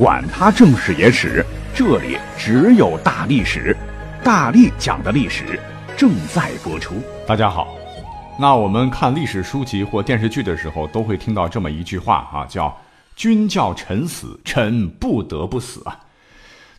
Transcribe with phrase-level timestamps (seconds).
[0.00, 1.44] 管他正史野史，
[1.74, 3.76] 这里只有大历史，
[4.24, 5.60] 大力讲的历史
[5.94, 6.94] 正在播出。
[7.26, 7.76] 大家好，
[8.38, 12.74] 那我们看历史书籍或电视剧的时候，都会听到这么一句话啊，叫
[13.14, 16.00] “君叫臣死，臣不得不死”啊。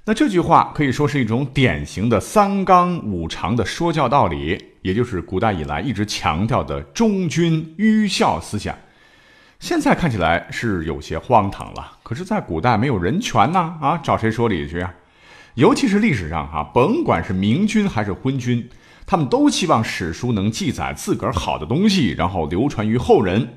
[0.04, 8.76] 那这句话可以说是一种典型的三纲五常的说教道理，也就是古代以来一直强调的忠君愚孝思想。
[9.62, 14.92] 现在看起来是有些荒唐了，可是，在古代没有人权呐，啊，找谁说理去啊？
[15.54, 18.68] 尤其是历史上哈，甭管是明君还是昏君，
[19.05, 23.48] 他们都希望史书能记载自个儿好的东西，然后流传于后人。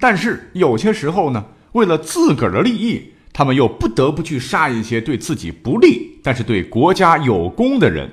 [0.00, 8.10] 但是有些时候呢，为了自个儿的利益，他们又不得不去杀一些对自己不利，但是对国家有功的人。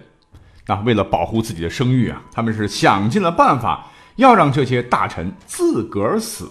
[0.68, 3.88] 那为了保护自己的声誉啊，他们是想尽了办法，
[4.18, 6.48] 要让这些大臣自个儿死。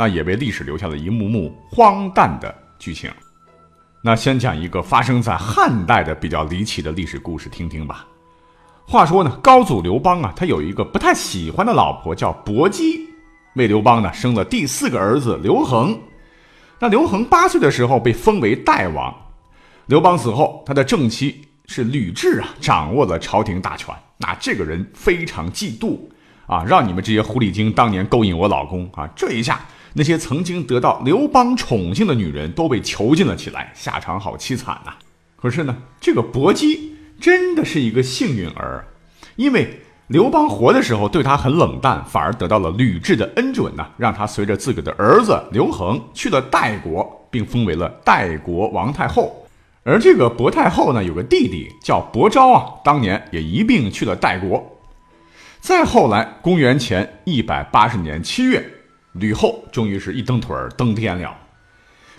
[0.00, 3.10] 那也为历史留下了一幕幕荒诞的剧情。
[4.00, 8.06] 那先讲一个发生在汉代的比较离奇的历史故事，听听吧。
[8.86, 13.06] 话说呢，高祖刘邦啊，他有一个不太喜欢的老婆叫薄姬，
[13.56, 15.94] 为刘邦呢生了第四个儿子刘恒。
[16.78, 19.14] 那刘恒八岁的时候被封为代王。
[19.84, 23.94] 刘邦死后，他的正妻是吕雉啊，掌握了朝廷大权。
[24.16, 25.98] 那这个人非常嫉妒
[26.46, 29.60] 啊，让你们这些狐狸精当年勾引我老公啊，这一下。
[29.92, 34.92] 那些曾经得到刘邦宠幸的女人都被囚禁了起来，下场好凄惨呐！
[35.36, 38.86] 可是呢，这个薄姬真的是一个幸运儿，
[39.36, 49.36] 因为刘邦活的时候对他很冷淡，反而得到了吕雉的恩准呢，让他随着自个的儿子刘恒去了代国，并封为了代国王太后。
[49.82, 54.78] 而这个薄太后呢，有个弟弟叫薄昭啊，当年也一并去了代国。
[55.60, 58.64] 再后来，公元前一百八十年七月。
[59.12, 61.36] 吕后终于是一蹬腿儿登天了，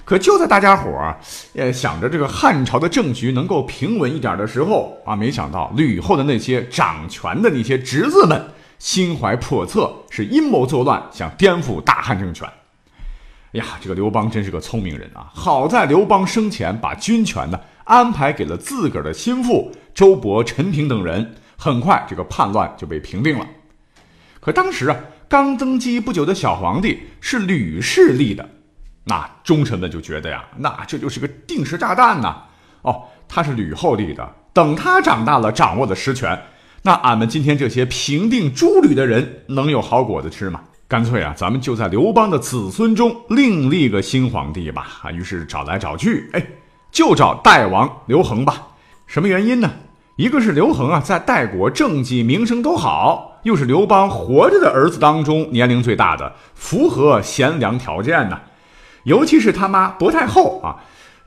[0.03, 1.17] 可就在大家伙儿
[1.55, 8.43] 呃想着这个汉朝的政局能够平稳一点的时候啊，没想到吕后的那些掌权的那些侄子们
[8.77, 12.45] 心怀叵测，是阴谋作乱，想颠覆大汉政权。
[13.53, 15.31] 哎呀，这个刘邦真是个聪明人啊！
[15.33, 23.47] 好在刘邦生前把军权呢安排给了自个儿的心腹周勃、陈平等人，很快这个叛乱就被平定了。
[24.41, 24.97] 可当时啊。
[25.31, 28.49] 刚登基不久的小皇帝是吕氏立的，
[29.05, 32.35] 那忠臣们就觉得呀，那这就是个定时炸弹呐！
[32.81, 36.37] 哦，他是吕后立的，等他长大了，掌握了实权，
[36.81, 40.59] 那俺们今天这些平定诸吕的人能有好果子吃吗？
[40.89, 44.85] 干脆啊，咱们就在刘邦的子孙中另立个新皇帝吧！
[45.01, 46.45] 啊，于是找来找去，哎，
[46.91, 48.67] 就找代王刘恒吧。
[49.07, 49.71] 什么原因呢？
[50.17, 58.39] 一个是刘恒啊，在代国政绩名声都好，又是刘邦活着的儿子当中年龄最大的，符合贤良条件呢。
[59.03, 60.77] 尤其是他妈薄太后啊，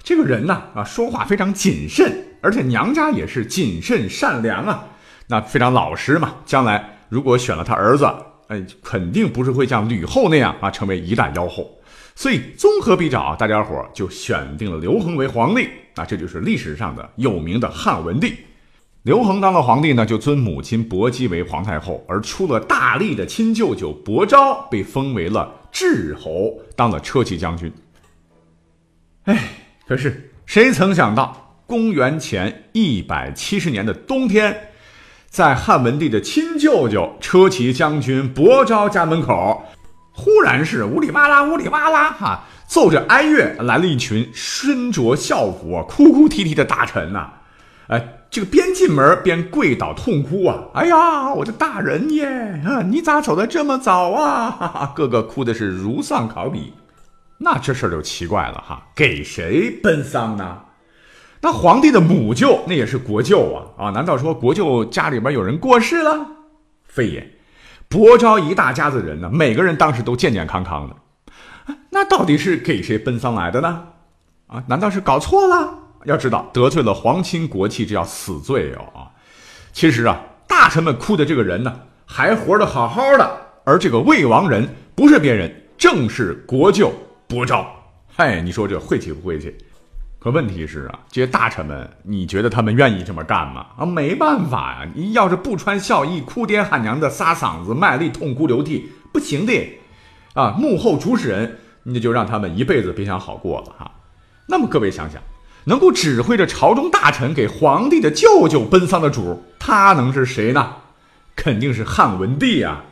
[0.03, 4.85] 这个人呢啊，说话非常谨慎，而且娘家也是谨慎善良啊，
[5.27, 6.35] 那非常老实嘛。
[6.47, 8.09] 将来如果选了他儿子，
[8.47, 11.69] 哎，肯定不是会像吕后那样啊，成为一代妖后。
[12.15, 15.69] 所以综合比较，大家伙就选定了刘恒为皇帝。
[15.97, 18.37] 那这就是历史上的有名的汉文帝。
[19.05, 27.71] 刘恒当了皇帝呢，就尊母亲薄姬为皇太后，而出了大力的亲舅舅薄昭被封为了智侯，当了车骑将军。
[29.25, 29.39] 哎，
[29.87, 34.71] 可是谁曾想到，公元前一百七十年的冬天，
[35.29, 39.63] 在汉文帝的亲舅舅车骑将军薄昭家门口，
[40.13, 47.31] 忽然是呜里哇啦呜里哇啦哈，奏着哀乐来了一群身着校服、哭哭啼啼的大臣呐，
[47.89, 48.03] 哎。
[48.35, 50.65] 这个边进门边跪倒痛哭啊！
[50.75, 52.27] 哎呀，我的大人耶！
[52.67, 54.51] 啊，你咋走的这么早啊？
[54.51, 56.73] 哈哈，个个哭的是如丧考妣。
[57.39, 60.63] 那这事儿就奇怪了哈，给谁奔丧呢？
[61.43, 63.87] 那皇帝的母舅那也是国舅啊！
[63.87, 66.27] 啊，难道说国舅家里边有人过世了？
[66.83, 67.39] 非也，
[67.89, 71.77] 伯昭一大家子人呢，每个人当时都健健康康的。
[71.91, 73.85] 那到底是给谁奔丧来的呢？
[74.49, 75.84] 啊，难道是搞错了？
[76.05, 79.11] 要知道得罪了皇亲国戚，这叫死罪哦啊！
[79.73, 83.39] 其实啊，大臣们哭的这个人呢，还活得好好的。
[83.65, 86.93] 而这个魏王人不是别人，正是国舅
[87.27, 87.67] 伯昭。
[88.15, 89.55] 嗨，你说这晦气不晦气？
[90.19, 93.67] 可问题是啊，这些大臣们，你觉得他们愿意这么干吗？
[93.77, 94.91] 啊，没办法呀！
[94.95, 99.79] 你要是不穿孝衣，哭爹喊娘的撒嗓子卖力痛哭流涕，不行的。
[100.35, 103.91] 啊，幕后主使人，你就让他们一辈子别想好过了哈。
[104.47, 105.23] 那么各位想想，
[105.65, 110.77] 能够指挥着朝中大臣给皇帝的舅舅奔丧的主，他能是谁呢？
[111.35, 112.85] 肯定是汉文帝啊。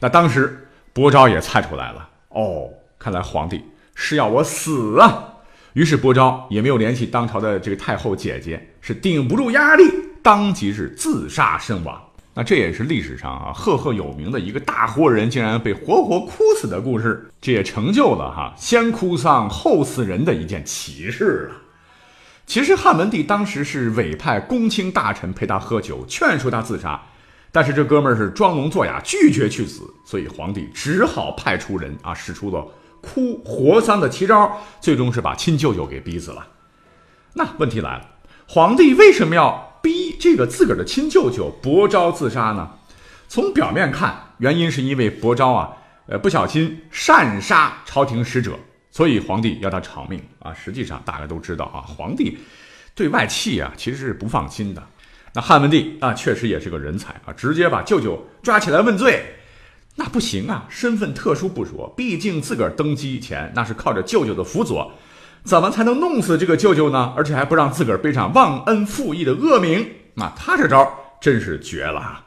[0.00, 2.68] 那当时伯昭也猜出来了，哦，
[2.98, 3.64] 看来皇帝
[3.94, 5.30] 是要我死啊。
[5.72, 9.84] 于是伯昭也没有联系当朝的这个太后姐姐，是顶不住压力，
[10.22, 12.00] 当即是自杀身亡。
[12.34, 21.56] 那这也是历史上啊赫赫有名的一个大活人竟然被活活哭死的故事，这也成就了哈先哭丧后死人的一件奇事了。
[22.46, 27.00] 其实汉文帝当时是委派公卿大臣陪他喝酒，劝说他自杀，
[27.50, 32.66] 但是这哥们儿是装聋作哑，拒绝去死，所以皇帝只好派出人啊使出了。
[33.00, 36.46] 哭活丧的奇招，最终是把亲舅舅给逼死了。
[37.34, 38.08] 那问题来了，
[38.46, 42.70] 皇帝为什么要逼这个自个儿的亲舅舅伯昭自杀呢？
[43.28, 45.72] 从表面看，原因是因为伯昭啊，
[46.06, 48.58] 呃，不小心擅杀朝廷使者，
[48.94, 50.54] 所以皇帝要他偿命啊。
[50.54, 52.38] 实际上，大家都知道啊，皇帝
[52.94, 54.80] 对外戚啊其实是不放心的。
[55.32, 59.34] 那汉文帝啊，确实也是个人才啊，直接把舅舅抓起来问罪。
[59.96, 64.92] 那不行啊，身份特殊不说，毕竟自个儿登基前那是靠着舅舅的辅佐，
[65.42, 67.12] 怎么才能弄死这个舅舅呢？
[67.16, 70.88] 而且还不让自个儿背上忘恩负义的恶名，那他这招
[71.20, 72.24] 真是绝了啊。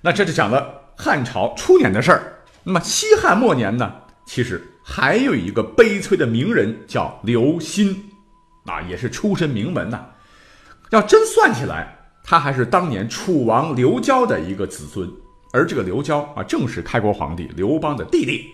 [0.00, 2.42] 那这就讲了汉朝初年的事儿。
[2.64, 3.92] 那么西汉末年呢，
[4.26, 7.96] 其实还有一个悲催的名人叫刘歆，
[8.66, 10.04] 啊，也是出身名门呐。
[10.90, 15.10] 要真算起来，他还是当年楚王刘交的一个子孙。
[15.52, 18.50] 而这个刘交啊，正是开国皇帝刘邦的弟弟。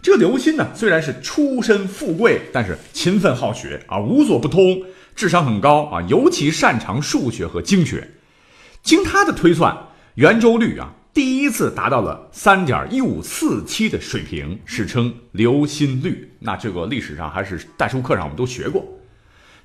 [0.00, 4.80] 这个刘歆呢，虽然是出身富贵，但是勤奋好学啊，无所不通，
[5.16, 8.08] 智商很高啊，尤其擅长数学和经学。
[8.82, 9.76] 经他的推算，
[10.14, 16.32] 圆周率啊，第一次达到了三点一五四七的水平，史称刘心率。
[16.38, 18.84] 那这个历史上还是代数课上我们都学过。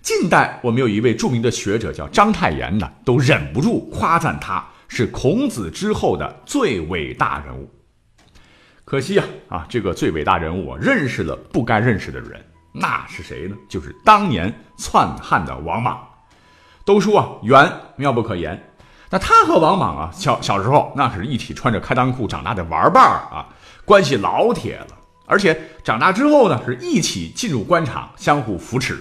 [0.01, 4.63] 近代我们有一位著名的学者叫章太炎呢，都忍不住夸赞他。
[4.89, 7.67] 是孔子之后的最伟大人物，
[8.85, 12.39] 可惜啊啊，这个最伟大人物啊，认识了不该认识的人，
[12.71, 13.55] 那是谁呢？
[13.67, 15.99] 就是当年篡汉的王莽。
[16.85, 18.61] 都说啊，缘妙不可言。
[19.13, 23.45] 那他和王莽啊，小小时候那可是一起穿着开裆裤长大的玩伴儿啊，
[23.85, 24.87] 关系老铁了。
[25.27, 28.99] 而且长大之后呢，是一起进入官场，相互扶持。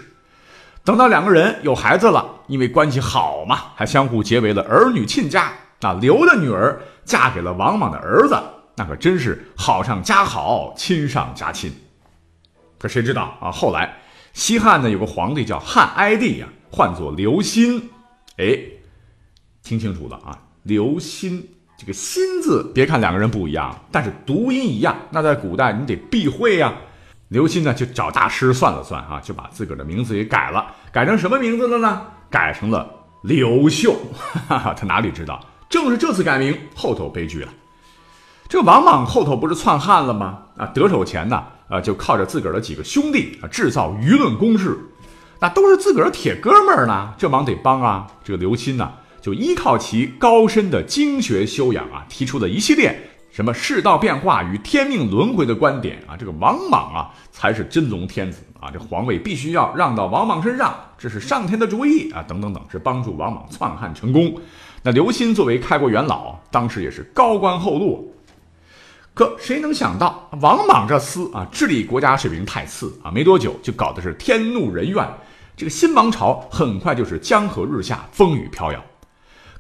[0.85, 5.51] 等到两个人有孩子了，因为关系好嘛，还相互结为了儿女亲家。
[5.81, 8.39] 那刘的女儿嫁给了王莽的儿子，
[8.77, 11.73] 那可真是好上加好，亲上加亲。
[12.79, 13.51] 可谁知道啊？
[13.51, 13.97] 后来
[14.35, 17.83] 西汉呢有个皇帝叫汉哀帝呀，唤作刘歆。
[18.37, 18.59] 哎，
[19.63, 21.41] 听清楚了啊，刘歆
[21.79, 24.97] 这个“歆”字，别看两个人不一样，但是读音一样。
[25.11, 26.73] 那在古代你得避讳呀。
[27.29, 32.03] 刘歆呢就找大师算了算啊，就把自个儿的名字给改了，改成什么名字了呢？
[32.29, 32.89] 改成了
[33.23, 33.97] 刘秀。
[34.49, 35.45] 哈哈，他哪里知道？
[35.71, 37.49] 正是这次改名，后头悲剧了。
[38.49, 40.43] 这王莽后头不是篡汉了吗？
[40.59, 44.79] 啊，得手前呢，啊，就靠着自个儿的几个兄弟啊，制造舆论攻势，
[45.41, 48.07] 那都是自个儿铁哥们儿呢，这忙得帮啊。
[48.23, 48.93] 这个刘歆呢，
[49.23, 52.95] 就依靠其高深的经学修养啊，提出了一系列
[53.31, 56.17] 什么世道变化与天命轮回的观点啊。
[56.19, 64.35] 这个王莽啊，才是真龙天子啊，这皇位必须要让到王莽身上，这是上天的主意啊，等等等，是帮助王莽篡汉成功。
[64.83, 68.13] 那刘歆作为开国元老，当时也是高官厚禄。
[69.15, 75.09] 可谁能想到，王莽这厮啊，治理国家水平太次啊，没多久就搞的是天怒人怨。
[75.57, 78.83] 这个新王朝很快就是江河日下，风雨飘摇。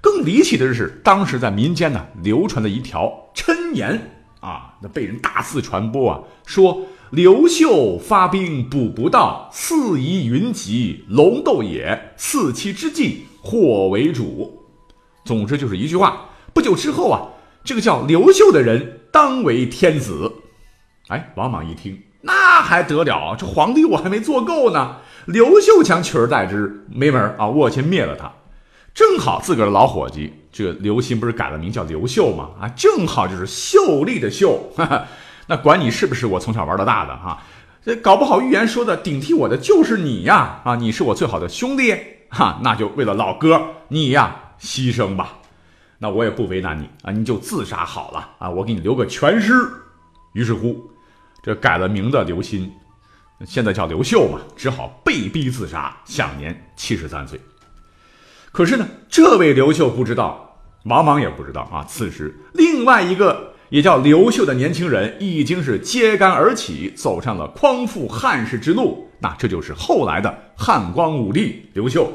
[0.02, 14.60] 更离奇的是，当时在民间呢流传的一条谶言啊，那被人大肆传播啊，说刘秀发兵补不到，四夷云集，龙斗也，四七之际，祸为主。
[15.24, 17.28] 总之就是一句话，不久之后啊，
[17.62, 20.32] 这个叫刘秀的人当为天子。
[21.08, 23.36] 哎，王莽一听，那还得了？
[23.38, 27.46] 这皇帝我还没做够呢，刘秀想取而代之，没门啊！
[27.46, 28.32] 我先灭了他。
[28.94, 32.50] 正好自个儿的老伙计，这个刘歆不是改了名叫刘秀吗？
[32.60, 34.70] 啊，正好就是秀丽的秀。
[34.76, 35.04] 哈哈
[35.46, 37.42] 那管你是不是我从小玩到大的哈，
[37.84, 40.60] 这搞不好预言说的顶替我的就是你呀！
[40.64, 41.96] 啊，你是我最好的兄弟
[42.28, 44.36] 哈，那就为了老哥，你呀。
[44.60, 45.38] 牺牲吧，
[45.98, 49.52] 那我也不为难你啊，你就自杀好了啊，我给你留个全尸。
[50.34, 50.88] 于是乎，
[51.42, 52.70] 这改了名的刘歆，
[53.44, 57.40] 现在叫刘秀嘛，只好被逼自杀，享年七十三岁。
[58.52, 61.84] 可是呢，这位刘秀不知道，王莽也不知道啊。
[61.88, 69.08] 此时，另外一个也叫刘秀的年轻人，已经是揭竿而起，走上了匡复汉室之路。
[69.20, 72.12] 那这就是后来的汉光武帝刘秀。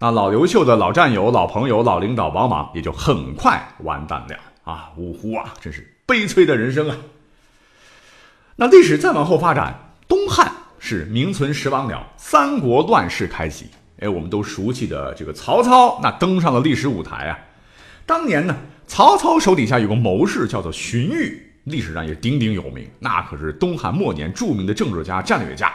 [0.00, 4.90] 那老刘秀的老战友、老朋友、老领导王莽也就很快完蛋了啊！
[4.96, 6.96] 呜呼啊，真是悲催的人生啊！
[8.56, 13.70] 那历史再往后发展，东汉是名存实亡了，三国乱世开启。
[14.00, 17.38] 哎，我们都熟悉的这个曹操，那登上了历史舞台啊。
[18.06, 25.72] 当年呢，曹操手底下有个谋士叫做荀彧，历史上也鼎鼎有名，那可是东汉末年著名的政治家、战略家。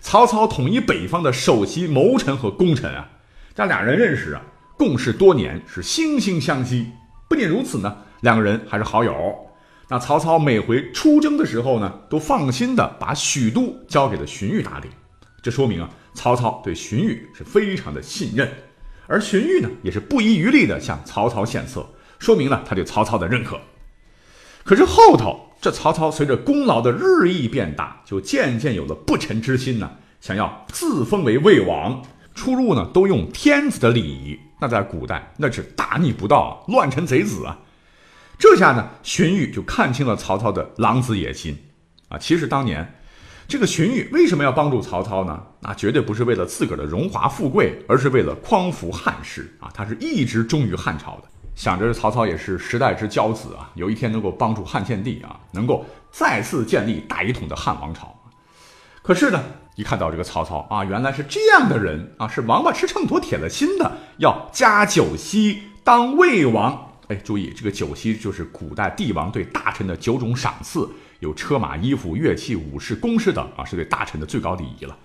[0.00, 3.08] 曹操统一北方的首席谋臣和功臣啊。
[3.54, 4.42] 这俩人认识啊，
[4.76, 6.86] 共事多年，是惺惺相惜。
[7.28, 9.14] 不仅如此呢，两个人还是好友。
[9.88, 14.88] 那曹操每回出征的时候呢，都放心的把许都交给了荀彧打理。
[15.42, 18.50] 这说明啊，曹操对荀彧是非常的信任，
[19.06, 21.86] 而荀彧呢，也是不遗余力的向曹操献策，
[22.18, 23.60] 说明了他对曹操的认可。
[24.62, 29.90] 可是后头这曹操随着功劳的日益变大，就渐渐有了不臣之心呢，
[30.20, 32.02] 想要自封为魏王。
[32.34, 37.56] 出入呢都用天子的礼仪，那在古代那是大逆不道、乱臣贼子啊！
[38.36, 41.56] 这下呢，荀彧就看清了曹操的狼子野心
[42.08, 42.18] 啊！
[42.18, 42.92] 其实当年
[43.46, 45.42] 这个荀彧为什么要帮助曹操呢？
[45.60, 49.70] 那绝对不是为了自个儿的荣华富贵，而是为了匡扶汉室啊！
[49.74, 51.24] 他是一直忠于汉朝的，
[51.54, 58.14] 想着曹操也是时代之骄子啊，有一天能够帮助汉献帝啊，能够再次建立大一统的汉王朝。
[59.02, 59.42] 可是呢？
[59.76, 66.92] 一看到这个曹操啊，原来是这样的人啊，是王八吃秤砣铁了心的，要加九锡当魏王。
[67.08, 70.88] 哎，注意这个九锡就是古代帝王对大臣的九种赏赐，
[71.24, 74.96] 有车马、衣服、乐器、武士、宫室等啊，是对大臣的最高礼仪了。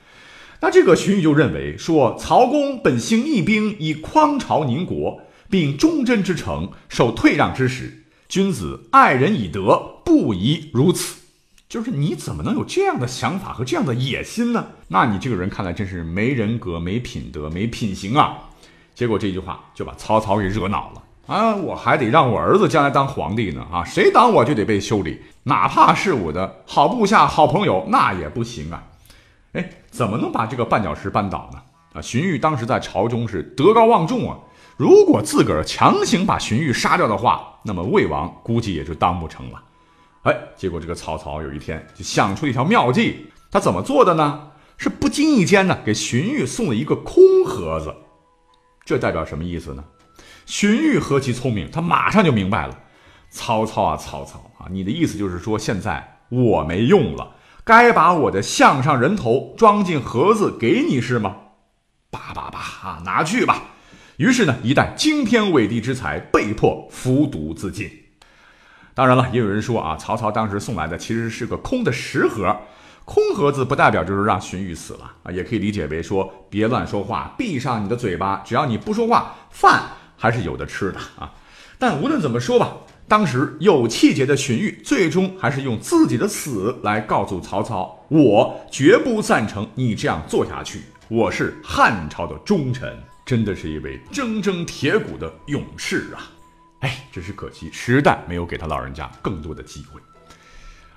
[0.60, 11.18] 那这个荀彧就认为说，曹公本兴义兵以匡朝宁国，并忠贞之诚，受退让之使，君子爱人以德，不宜如此。
[11.70, 14.68] 就是你怎么能有这样的想法和这样的野心呢？
[14.90, 18.50] 那你这个人看来真是没人格、没品德、没品行啊！
[18.94, 21.56] 结果这句话就把曹操给惹恼了啊！
[21.56, 23.84] 我还得让我儿子将来当皇帝呢啊！
[23.86, 28.84] 谁挡我就得被修理，哪怕是我的好部下、好朋友，那也不行啊！
[29.54, 31.62] 哎，怎么能把这个绊脚石扳倒呢？
[31.94, 34.36] 啊，荀彧当时在朝中是德高望重啊，
[34.76, 39.62] 如果自个儿强行把荀彧杀掉的话，那么魏王估计也就当不成了。
[40.24, 44.48] 哎，结果这个曹操有一天就想出一条妙计，他怎么做的呢？
[44.78, 47.94] 是不经意间呢，给荀彧送了一个空盒子。
[48.84, 49.84] 这代表什么意思呢？
[50.50, 52.76] 荀彧何其聪明，他马上就明白了。
[53.30, 61.36] 曹操啊，曹操啊，你的意思就是说，现在我没用了，该把我的项上人头装进盒子给你是吗？
[62.10, 63.62] 叭叭叭啊，拿去吧。
[64.18, 67.88] 于是呢，一代惊天伟地之才被迫服毒自尽。
[68.96, 72.58] 当然了，也有人说啊，曹操当时送来的其实是个空的食盒，
[73.06, 79.84] 空盒子不代表就是让荀彧死了啊，也可以理解为说别乱说话，闭上你的嘴巴，只要你不说话，饭
[80.20, 81.34] 还是有的吃的啊。
[81.80, 82.76] 但无论怎么说吧，
[83.08, 92.96] 当时有气节的荀彧最终还是用自己的死来告诉曹操，我绝不赞成你这样做下去，我是汉朝的忠臣，
[93.26, 96.30] 真的是一位铮铮铁骨的勇士啊。
[96.82, 100.00] 哎，只是可惜，时代没有给他老人家更多的机会。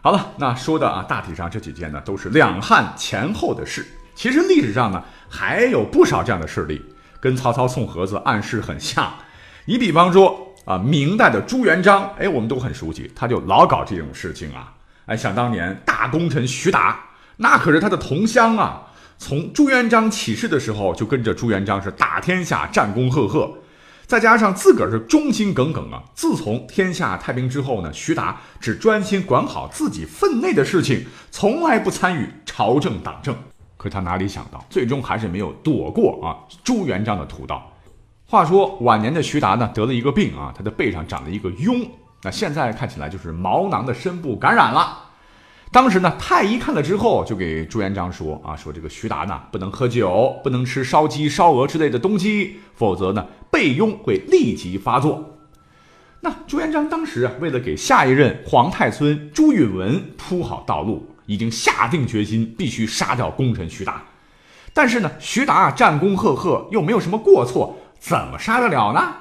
[0.00, 3.87] 好了，那说的啊，大体上这几件呢，都是两汉前后的事。
[4.14, 6.83] 其实历史上呢，还有不少这样的事例，
[7.23, 9.14] 跟曹操送盒子暗示很像。
[9.67, 14.75] 你比方说啊，明代的朱元璋，哎，我们都很熟悉，他就老搞这种事情啊。
[15.07, 17.00] 哎，想当年大功臣徐达，
[17.37, 18.83] 那可是他的同乡啊，
[19.19, 23.49] 从朱元璋起事的时候，就跟着朱元璋是打天下，战功赫赫。
[24.05, 26.02] 再加上自个儿是忠心耿耿啊！
[26.12, 33.35] 自从天下太平之后呢，徐达只专心管好自己分内的事情，从来不参与朝政党政。
[33.82, 37.60] 可他哪里想到，最终还是没有躲过啊朱元璋的屠刀。
[38.24, 41.88] 话说晚年的徐达呢，得了一个病啊，他的背上长了一个痈，
[42.22, 45.00] 那现在看起来就是毛囊的深部感染了。
[45.72, 55.40] 当时呢，太医看了之后，就给朱元璋说啊，说这个徐达呢，不能喝酒，不能吃烧鸡、烧鹅之类的东西，否则呢，背痈会立即发作。
[56.20, 64.02] 那朱元璋当时啊，为了给下一任皇太孙朱允文铺好道路，已经下定决心必须杀掉功臣徐达。
[64.73, 69.17] 但是呢，徐达战功赫赫，又没有什么过错，怎么杀得了呢？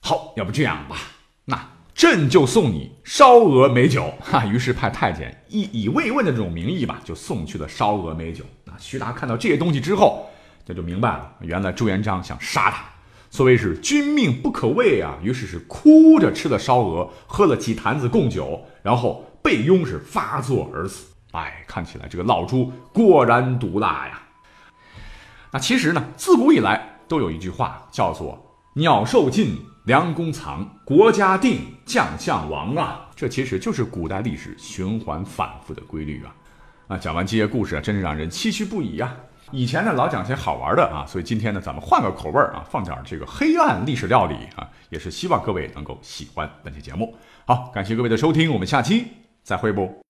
[0.00, 0.96] 好，要不这样吧，
[1.44, 1.70] 那。
[1.98, 4.14] 朕就送你烧鹅美酒。
[4.22, 8.44] 哈，于是派太监以以慰问的这种名义吧，就送去了烧鹅美酒。
[8.64, 10.30] 那徐达看到这些东西之后，
[10.64, 12.84] 这就明白了，原来朱元璋想杀他。
[13.30, 21.06] 所谓是君命不可违啊，于是是哭着吃了烧鹅，喝了几坛子贡酒，然后被拥是发作而死。
[21.32, 24.20] 哎，看起来这个老朱果然毒辣呀。
[25.50, 28.38] 那其实呢，自古以来都有一句话叫做
[28.76, 36.34] “鸟兽尽，良弓藏，国家定，将相亡”啊，这其实就是古代历史循环反复的规律啊。
[36.88, 39.16] 啊，讲完这些故事啊，真是让人唏嘘不已呀。
[39.50, 47.16] 以前呢，老讲些好玩的啊，所以今天呢，咱们换个口味啊，放点这个黑暗历史料理啊，也是希望各位能够喜欢本期节目。
[47.46, 49.06] 好，感谢各位的收听，我们下期
[49.48, 49.98] 再会不？